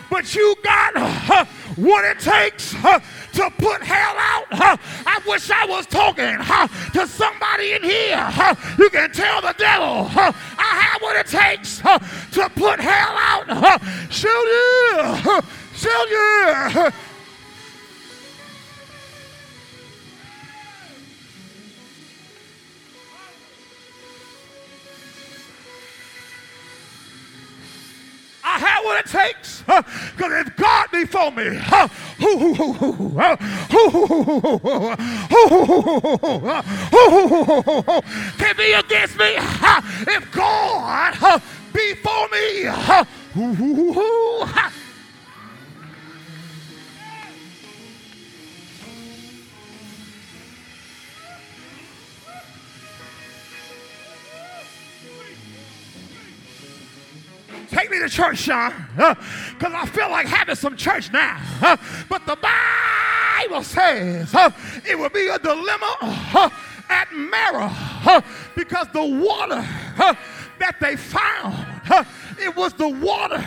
But 0.09 0.35
you 0.35 0.55
got 0.65 1.47
what 1.77 2.05
it 2.05 2.19
takes 2.19 2.73
to 2.73 3.51
put 3.59 3.83
hell 3.83 4.15
out. 4.19 4.47
I 5.07 5.21
wish 5.27 5.51
I 5.51 5.67
was 5.67 5.85
talking 5.87 6.39
to 6.95 7.07
somebody 7.07 7.73
in 7.73 7.83
here. 7.83 8.57
You 8.79 8.89
can 8.89 9.13
tell 9.13 9.43
the 9.43 9.55
devil, 9.59 10.09
I 10.15 10.33
have 10.59 11.03
what 11.03 11.17
it 11.17 11.27
takes 11.27 11.79
to 11.79 12.51
put 12.57 12.81
hell 12.81 13.17
out. 13.19 13.83
Shoot 14.11 14.31
you. 14.31 15.43
Shoot 15.75 16.11
you. 16.11 16.91
Have 28.63 28.85
what 28.85 29.05
it 29.05 29.11
takes. 29.11 29.63
Because 29.63 30.47
if 30.47 30.57
God 30.57 30.91
be 30.93 31.05
for 31.05 31.31
me, 31.33 31.59
can 38.39 38.57
be 38.57 38.73
against 38.73 39.19
me. 39.19 39.37
If 40.09 40.33
God 40.33 41.43
be 41.73 41.95
for 41.95 42.29
me, 42.29 42.69
church, 58.13 58.41
Sean, 58.41 58.73
because 58.95 59.73
uh, 59.73 59.77
I 59.77 59.87
feel 59.87 60.11
like 60.11 60.27
having 60.27 60.55
some 60.55 60.77
church 60.77 61.11
now. 61.13 61.41
Uh, 61.63 61.77
but 62.09 62.25
the 62.27 62.37
Bible 62.37 63.63
says 63.63 64.35
uh, 64.35 64.51
it 64.85 64.99
will 64.99 65.09
be 65.09 65.29
a 65.29 65.39
dilemma 65.39 66.53
at 66.89 67.09
Marah 67.13 68.23
because 68.55 68.87
the 68.93 69.05
water 69.05 69.67
that 70.59 70.77
they 70.81 70.97
found, 70.97 71.57
it 72.39 72.55
was 72.55 72.75
the 72.75 72.89
water 72.89 73.43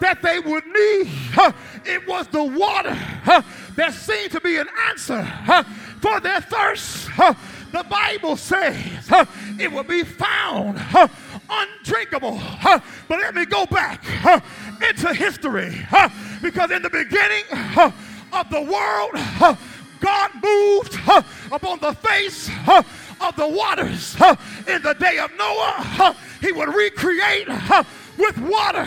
that 0.00 0.20
they 0.22 0.38
would 0.38 0.66
need. 0.66 1.10
It 1.86 2.06
was 2.06 2.26
the 2.28 2.44
water 2.44 2.96
that 3.76 3.94
seemed 3.94 4.32
to 4.32 4.40
be 4.40 4.56
an 4.56 4.68
answer 4.88 5.26
for 6.00 6.20
their 6.20 6.42
thirst. 6.42 7.08
The 7.70 7.84
Bible 7.84 8.36
says 8.36 8.76
it 9.58 9.70
will 9.70 9.84
be 9.84 10.02
found 10.02 10.78
undrinkable. 11.50 12.40
But 12.62 13.20
let 13.20 13.34
me 13.34 13.46
go 13.46 13.66
back 13.66 14.04
into 14.88 15.14
history 15.14 15.86
because 16.42 16.70
in 16.70 16.82
the 16.82 16.90
beginning 16.90 17.44
of 18.32 18.50
the 18.50 18.62
world, 18.62 19.12
God 20.00 20.30
moved 20.42 20.94
upon 21.50 21.80
the 21.80 21.92
face 21.94 22.50
of 23.20 23.36
the 23.36 23.48
waters. 23.48 24.14
In 24.66 24.82
the 24.82 24.94
day 24.94 25.18
of 25.18 25.30
Noah, 25.36 26.16
he 26.40 26.52
would 26.52 26.74
recreate 26.74 27.48
with 28.16 28.38
water 28.38 28.86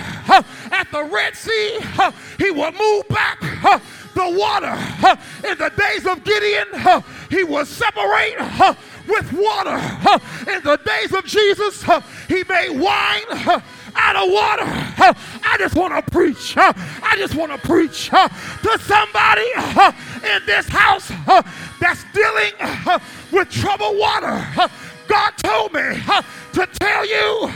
at 0.71 0.87
the 0.91 1.03
Red 1.03 1.35
Sea. 1.35 1.79
He 2.37 2.51
would 2.51 2.73
move 2.77 3.07
back 3.09 3.41
the 4.13 4.29
water. 4.29 4.77
In 5.49 5.57
the 5.57 5.71
days 5.77 6.05
of 6.05 6.23
Gideon, 6.23 6.67
he 7.29 7.43
would 7.43 7.67
separate 7.67 8.37
with 9.07 9.31
water. 9.33 9.77
In 10.51 10.63
the 10.63 10.79
days 10.85 11.13
of 11.13 11.25
Jesus, 11.25 11.83
he 12.27 12.43
made 12.47 12.79
wine 12.79 13.61
out 13.95 14.15
of 14.15 14.31
water. 14.31 14.63
I 15.43 15.55
just 15.57 15.75
want 15.75 15.93
to 15.93 16.11
preach. 16.11 16.55
I 16.57 17.15
just 17.17 17.35
want 17.35 17.51
to 17.51 17.57
preach 17.57 18.09
to 18.09 18.79
somebody 18.79 19.47
in 20.23 20.45
this 20.45 20.67
house 20.67 21.11
that's 21.79 22.03
dealing 22.13 23.01
with 23.31 23.49
troubled 23.49 23.97
water. 23.97 24.45
God 25.07 25.31
told 25.37 25.73
me 25.73 25.81
to 26.53 26.67
tell 26.79 27.05
you 27.05 27.51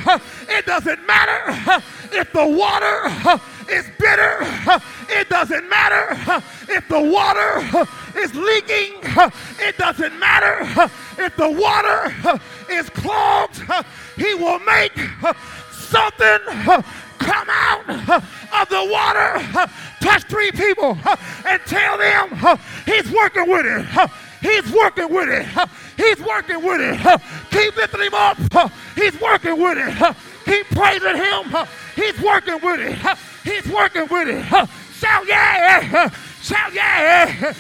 it 0.50 0.66
doesn't 0.66 1.06
matter 1.08 1.84
if 2.12 2.32
the 2.34 2.46
water 2.46 3.40
is 3.70 3.86
bitter. 4.00 4.38
It 5.10 5.30
doesn't 5.30 5.70
matter 5.70 6.44
if 6.70 6.88
the 6.90 7.02
water 7.02 7.88
is 8.20 8.34
leaking. 8.36 9.00
It 9.60 9.78
doesn't 9.78 10.18
matter 10.20 10.58
if 11.18 11.36
the 11.36 11.50
water 11.50 12.14
is 12.70 12.90
clogged. 12.90 13.62
He 14.18 14.34
will 14.36 14.60
make 14.60 14.98
something 15.72 16.40
come 17.18 17.48
out 17.50 17.90
of 17.90 18.70
the 18.70 18.88
water. 18.92 19.70
Touch 20.02 20.24
three 20.24 20.52
people 20.52 20.98
and 21.46 21.62
tell 21.66 21.98
them 21.98 22.60
he's 22.86 23.12
working 23.12 23.50
with 23.50 23.66
it. 23.66 24.10
He's 24.42 24.72
working 24.72 25.12
with 25.12 25.30
it. 25.30 25.70
He's 25.98 26.20
working 26.20 26.64
with 26.64 26.82
it. 26.82 27.22
Keep 27.52 27.78
lifting 27.78 28.02
him 28.02 28.14
up. 28.14 28.38
He's 28.96 29.20
working 29.20 29.60
with 29.62 29.78
it. 29.80 30.16
Keep 30.46 30.68
praising 30.68 31.16
him. 31.16 31.68
He's 31.96 32.22
working 32.22 32.60
with 32.62 32.80
it. 32.80 33.18
He's 33.46 33.68
working 33.68 34.08
with 34.10 34.28
it. 34.28 34.44
Shout 34.96 35.28
yeah. 35.28 36.10
Shout 36.42 36.74
yeah. 36.74 37.54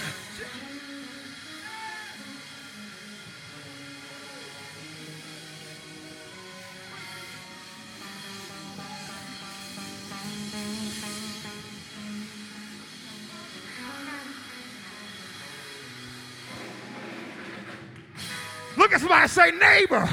Look 18.75 18.91
at 18.91 18.99
somebody 18.99 19.27
say, 19.27 19.51
neighbor, 19.51 20.05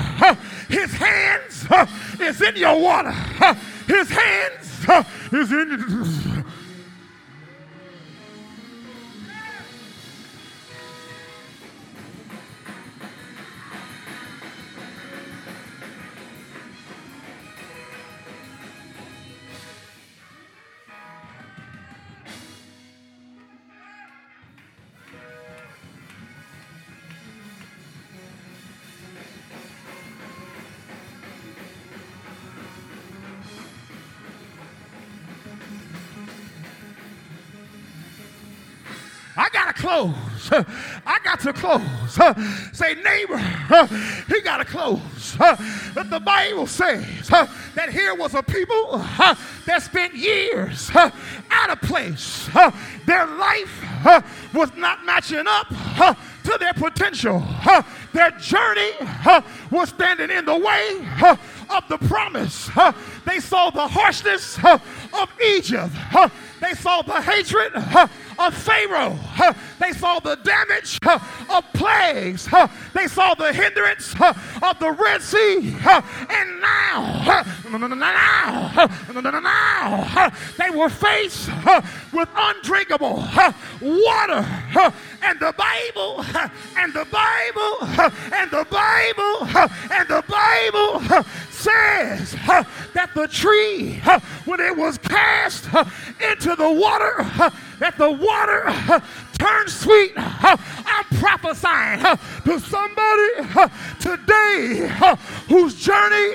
his 0.69 0.93
hands 0.93 1.67
is 2.21 2.41
in 2.43 2.57
your 2.57 2.79
water. 2.81 3.13
His 3.87 4.09
hands 4.09 4.87
is 5.35 5.51
in. 5.51 6.32
Close. 39.83 40.51
I 41.05 41.19
got 41.25 41.41
to 41.41 41.53
close. 41.53 41.83
Say, 42.73 42.95
neighbor, 42.95 43.39
he 44.29 44.41
gotta 44.43 44.65
close. 44.65 45.37
But 45.95 46.09
the 46.09 46.21
Bible 46.21 46.69
says 46.69 47.29
that 47.29 47.89
here 47.91 48.15
was 48.15 48.35
a 48.35 48.43
people 48.45 48.99
that 49.67 49.83
spent 49.83 50.15
years 50.15 50.91
out 50.95 51.71
of 51.71 51.81
place. 51.81 52.49
Their 53.07 53.27
life 53.27 54.25
was 54.55 54.73
not 54.77 55.05
matching 55.05 55.45
up 55.49 55.69
to 56.45 56.57
their 56.61 56.75
potential. 56.75 57.45
Their 58.13 58.31
journey 58.33 58.93
was 59.71 59.89
standing 59.89 60.31
in 60.31 60.45
the 60.45 60.59
way 60.59 61.05
of 61.71 61.89
the 61.89 61.99
promise. 62.07 62.71
They 63.27 63.41
saw 63.41 63.71
the 63.71 63.89
harshness 63.89 64.59
of 64.65 65.33
Egypt. 65.45 65.93
They 66.61 66.75
saw 66.75 67.03
the 67.03 67.21
hatred 67.21 67.73
of 68.39 68.55
Pharaoh. 68.55 69.19
They 69.79 69.93
saw 69.93 70.19
the 70.21 70.37
damage 70.37 70.99
of 71.51 71.65
plagues. 71.73 72.49
They 72.95 73.07
saw 73.07 73.35
the 73.35 73.53
hindrance 73.53 74.15
of 74.21 74.79
the 74.79 74.93
Red 74.93 75.23
Sea. 75.23 75.77
And 75.85 76.61
now, 76.61 77.47
now, 77.71 79.41
now, 79.41 80.33
they 80.59 80.71
were 80.71 80.89
faced 80.89 81.51
with 82.13 82.29
undrinkable 82.37 83.25
water. 83.81 84.47
And 85.25 85.39
the 85.39 85.55
Bible, 85.57 86.25
and 86.77 86.93
the 86.93 87.07
Bible, 87.11 87.77
and 88.33 88.51
the 88.51 88.67
Bible, 88.71 89.47
and 89.93 90.09
the 90.09 90.25
Bible 90.29 91.25
says 91.51 92.33
that 92.95 93.11
the 93.15 93.29
tree, 93.29 94.01
when 94.45 94.61
it 94.61 94.77
was 94.77 94.99
cast 94.99 95.67
into 96.21 96.57
the 96.57 96.71
water, 96.71 97.25
that 97.79 97.97
the 97.99 98.11
water 98.11 98.65
uh, 98.67 99.01
turned 99.39 99.71
sweet. 99.71 100.13
Uh, 100.17 100.57
I'm 100.85 101.05
prophesying 101.19 102.05
uh, 102.05 102.17
to 102.45 102.61
somebody 102.61 103.71
today 104.01 104.89
whose 105.49 105.81
journey 105.81 106.35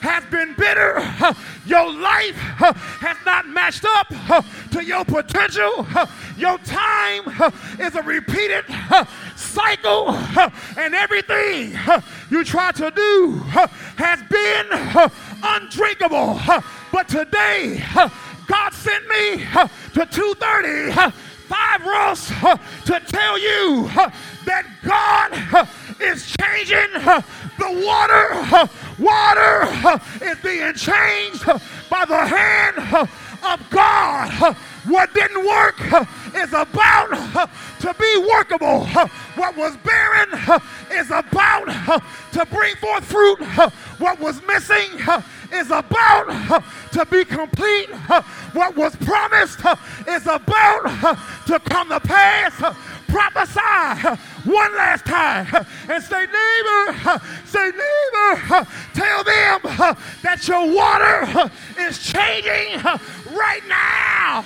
has 0.00 0.24
been 0.26 0.54
bitter. 0.56 1.00
Your 1.66 1.92
life 1.92 2.36
has 2.36 3.16
not 3.26 3.46
matched 3.48 3.84
up 3.84 4.08
to 4.70 4.84
your 4.84 5.04
potential. 5.04 5.86
Your 6.36 6.58
time 6.58 7.52
is 7.78 7.94
a 7.94 8.02
repeated 8.02 8.64
cycle, 9.36 10.10
and 10.76 10.94
everything 10.94 11.78
you 12.30 12.44
try 12.44 12.72
to 12.72 12.90
do 12.90 13.32
has 13.96 14.22
been 14.30 15.12
undrinkable. 15.42 16.40
But 16.90 17.08
today, 17.08 17.82
God 18.48 18.72
sent 18.72 19.06
me 19.06 19.44
to 19.94 20.06
230 20.06 21.12
Five 21.48 21.86
Ross 21.86 22.28
to 22.28 23.00
tell 23.06 23.38
you 23.38 23.88
that 24.44 24.66
God 24.84 25.66
is 25.98 26.36
changing 26.38 26.92
the 27.56 27.86
water. 27.86 28.68
Water 28.98 30.00
is 30.22 30.38
being 30.40 30.74
changed 30.74 31.46
by 31.88 32.04
the 32.04 32.26
hand 32.26 33.08
of 33.42 33.70
God. 33.70 34.56
What 34.84 35.14
didn't 35.14 35.46
work 35.46 35.80
is 36.34 36.52
about 36.52 37.48
to 37.80 37.94
be 37.98 38.28
workable. 38.30 38.84
What 39.36 39.56
was 39.56 39.74
barren 39.78 40.28
is 40.92 41.10
about 41.10 41.68
to 42.32 42.46
bring 42.46 42.76
forth 42.76 43.04
fruit. 43.06 43.42
What 43.98 44.20
was 44.20 44.42
missing 44.46 44.98
is 45.52 45.70
about 45.70 46.62
to 46.92 47.06
be 47.06 47.24
complete. 47.24 47.90
What 48.52 48.76
was 48.76 48.94
promised 48.96 49.60
is 50.06 50.26
about 50.26 51.16
to 51.46 51.58
come 51.60 51.88
to 51.88 52.00
pass. 52.00 52.74
Prophesy 53.08 54.20
one 54.44 54.76
last 54.76 55.06
time 55.06 55.46
and 55.88 56.04
say, 56.04 56.26
neighbor, 56.26 57.20
say, 57.46 57.70
neighbor, 57.70 58.66
tell 58.92 59.24
them 59.24 59.96
that 60.22 60.46
your 60.46 60.70
water 60.74 61.50
is 61.78 61.98
changing 61.98 62.82
right 63.34 63.62
now. 63.66 64.44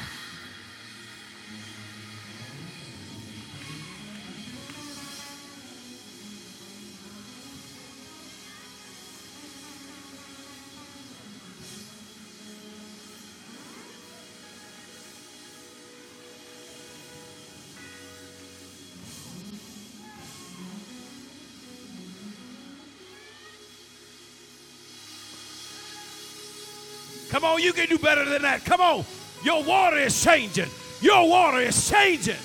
Come 27.32 27.44
on, 27.44 27.62
you 27.62 27.72
can 27.72 27.88
do 27.88 27.96
better 27.96 28.26
than 28.26 28.42
that. 28.42 28.62
Come 28.62 28.82
on. 28.82 29.06
Your 29.42 29.64
water 29.64 29.96
is 29.96 30.22
changing. 30.22 30.68
Your 31.00 31.26
water 31.26 31.60
is 31.60 31.88
changing. 31.88 32.36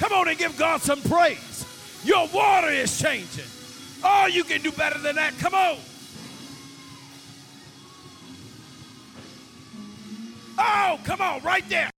Come 0.00 0.12
on 0.12 0.26
and 0.26 0.36
give 0.36 0.58
God 0.58 0.80
some 0.80 1.00
praise. 1.02 1.64
Your 2.02 2.26
water 2.34 2.68
is 2.68 2.98
changing. 3.00 3.44
Oh, 4.02 4.26
you 4.26 4.42
can 4.42 4.60
do 4.60 4.72
better 4.72 4.98
than 4.98 5.14
that. 5.14 5.38
Come 5.38 5.54
on. 5.54 5.76
Oh, 10.58 10.98
come 11.04 11.20
on, 11.20 11.40
right 11.42 11.66
there. 11.68 11.89